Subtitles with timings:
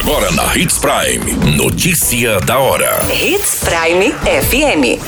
[0.00, 1.56] Agora na Hits Prime.
[1.58, 3.00] Notícia da hora.
[3.12, 4.98] Hits Prime FM.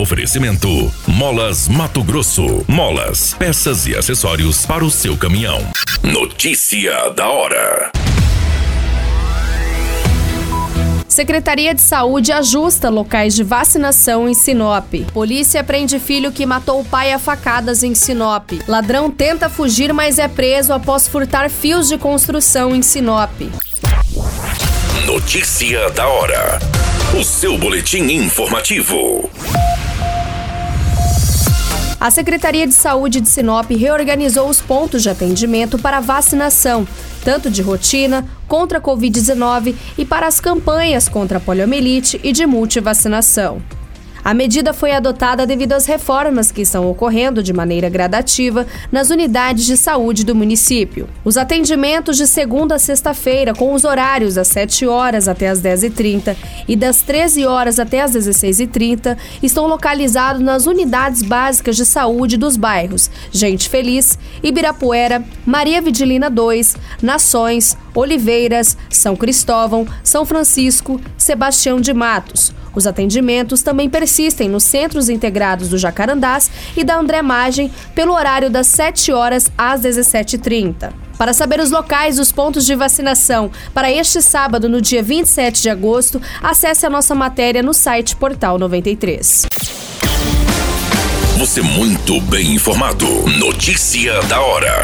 [0.00, 2.64] Oferecimento: Molas Mato Grosso.
[2.66, 5.60] Molas, peças e acessórios para o seu caminhão.
[6.02, 7.92] Notícia da hora.
[11.06, 14.94] Secretaria de Saúde ajusta locais de vacinação em Sinop.
[15.12, 18.52] Polícia prende filho que matou o pai a facadas em Sinop.
[18.66, 23.30] Ladrão tenta fugir, mas é preso após furtar fios de construção em Sinop.
[25.12, 26.60] Notícia da hora.
[27.18, 29.28] O seu boletim informativo.
[31.98, 36.86] A Secretaria de Saúde de Sinop reorganizou os pontos de atendimento para vacinação,
[37.24, 42.46] tanto de rotina, contra a Covid-19 e para as campanhas contra a poliomielite e de
[42.46, 43.60] multivacinação.
[44.22, 49.64] A medida foi adotada devido às reformas que estão ocorrendo de maneira gradativa nas unidades
[49.64, 51.08] de saúde do município.
[51.24, 56.36] Os atendimentos de segunda a sexta-feira, com os horários das 7 horas até as 10h30
[56.68, 62.56] e das 13 horas até as 16h30, estão localizados nas unidades básicas de saúde dos
[62.56, 71.92] bairros Gente Feliz, Ibirapuera, Maria Vidilina 2, Nações, Oliveiras, São Cristóvão, São Francisco, Sebastião de
[71.92, 72.52] Matos.
[72.74, 78.48] Os atendimentos também persistem nos centros integrados do Jacarandás e da André Magem pelo horário
[78.48, 80.92] das 7 horas às 17h30.
[81.18, 85.68] Para saber os locais dos pontos de vacinação para este sábado, no dia 27 de
[85.68, 89.46] agosto, acesse a nossa matéria no site Portal 93.
[91.36, 93.06] Você muito bem informado.
[93.38, 94.82] Notícia da hora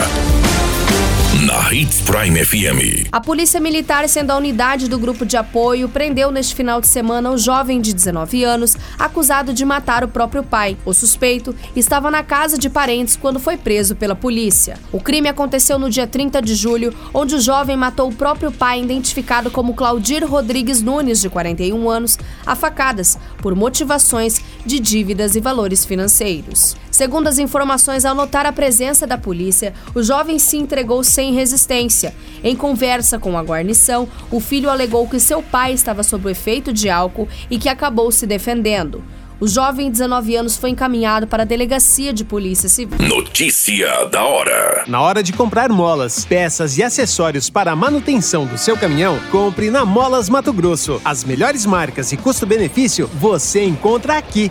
[1.45, 3.09] na Hits Prime FM.
[3.13, 7.31] A Polícia Militar, sendo a unidade do grupo de apoio, prendeu neste final de semana
[7.31, 10.79] um jovem de 19 anos acusado de matar o próprio pai.
[10.87, 14.79] O suspeito estava na casa de parentes quando foi preso pela polícia.
[14.91, 18.81] O crime aconteceu no dia 30 de julho, onde o jovem matou o próprio pai,
[18.83, 25.41] identificado como Claudir Rodrigues Nunes, de 41 anos, a facadas, por motivações de dívidas e
[25.41, 26.77] valores financeiros.
[26.97, 32.15] Segundo as informações, ao notar a presença da polícia, o jovem se entregou sem resistência.
[32.43, 36.73] Em conversa com a guarnição, o filho alegou que seu pai estava sob o efeito
[36.73, 39.05] de álcool e que acabou se defendendo.
[39.39, 42.97] O jovem de 19 anos foi encaminhado para a delegacia de polícia civil.
[43.07, 44.85] Notícia da hora.
[44.87, 49.71] Na hora de comprar molas, peças e acessórios para a manutenção do seu caminhão, compre
[49.71, 50.99] na Molas Mato Grosso.
[51.05, 54.51] As melhores marcas e custo-benefício você encontra aqui.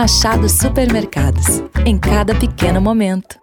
[0.00, 1.60] Machado Supermercados.
[1.84, 3.36] Em cada pequeno momento.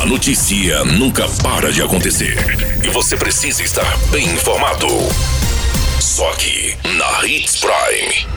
[0.00, 2.36] A notícia nunca para de acontecer.
[2.84, 4.86] E você precisa estar bem informado.
[5.98, 8.28] Só aqui, na Hits Prime.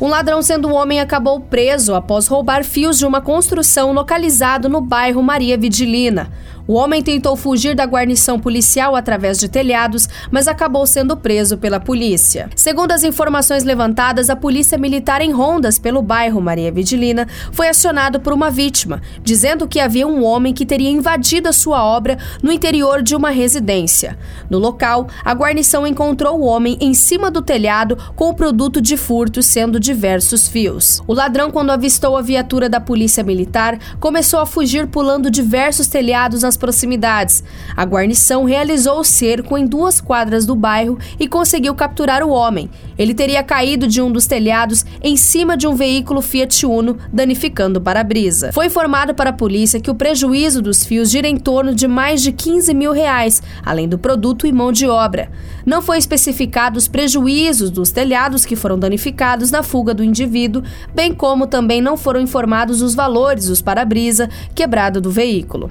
[0.00, 4.80] Um ladrão sendo um homem acabou preso após roubar fios de uma construção localizado no
[4.80, 6.30] bairro Maria Vidilina.
[6.66, 11.78] O homem tentou fugir da guarnição policial através de telhados, mas acabou sendo preso pela
[11.78, 12.48] polícia.
[12.56, 18.18] Segundo as informações levantadas, a polícia militar em rondas pelo bairro Maria Vidilina foi acionado
[18.18, 22.50] por uma vítima, dizendo que havia um homem que teria invadido a sua obra no
[22.50, 24.18] interior de uma residência.
[24.48, 28.96] No local, a guarnição encontrou o homem em cima do telhado com o produto de
[28.96, 31.02] furto, sendo diversos fios.
[31.06, 36.42] O ladrão, quando avistou a viatura da polícia militar, começou a fugir pulando diversos telhados
[36.42, 37.42] nas nas proximidades.
[37.76, 42.70] A guarnição realizou o cerco em duas quadras do bairro e conseguiu capturar o homem.
[42.96, 47.78] Ele teria caído de um dos telhados em cima de um veículo Fiat Uno, danificando
[47.80, 48.52] o para-brisa.
[48.52, 52.22] Foi informado para a polícia que o prejuízo dos fios gira em torno de mais
[52.22, 55.28] de 15 mil reais, além do produto e mão de obra.
[55.66, 60.62] Não foi especificado os prejuízos dos telhados que foram danificados na fuga do indivíduo,
[60.94, 65.70] bem como também não foram informados os valores dos para-brisa quebrado do veículo.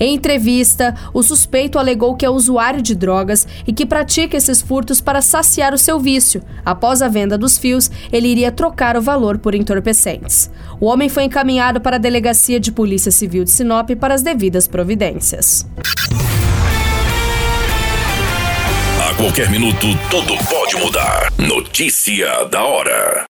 [0.00, 4.98] Em entrevista, o suspeito alegou que é usuário de drogas e que pratica esses furtos
[4.98, 6.42] para saciar o seu vício.
[6.64, 10.50] Após a venda dos fios, ele iria trocar o valor por entorpecentes.
[10.80, 14.66] O homem foi encaminhado para a Delegacia de Polícia Civil de Sinop para as devidas
[14.66, 15.68] providências.
[19.06, 21.30] A qualquer minuto, tudo pode mudar.
[21.36, 23.24] Notícia da hora.